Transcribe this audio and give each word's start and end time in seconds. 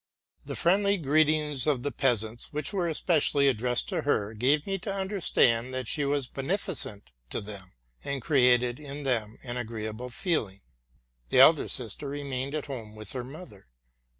The 0.43 0.55
friendly 0.55 0.97
greetings 0.97 1.67
of 1.67 1.83
the 1.83 1.91
peasants, 1.91 2.51
which 2.51 2.73
were 2.73 2.89
especially 2.89 3.47
addressed 3.47 3.87
to 3.89 4.01
her, 4.01 4.33
gave 4.33 4.65
me 4.65 4.79
to 4.79 4.91
understand 4.91 5.75
that 5.75 5.87
she 5.87 6.05
was 6.05 6.25
beneficent 6.25 7.11
to 7.29 7.39
them, 7.39 7.73
and 8.03 8.19
created 8.19 8.79
in 8.79 9.03
them 9.03 9.37
an 9.43 9.57
agreeable 9.57 10.09
feeling. 10.09 10.61
The 11.29 11.39
elder 11.41 11.67
sister 11.67 12.09
remained 12.09 12.55
at 12.55 12.65
home 12.65 12.95
with 12.95 13.11
her 13.13 13.23
mother. 13.23 13.67